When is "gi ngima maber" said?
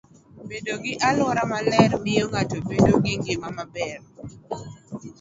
3.03-3.99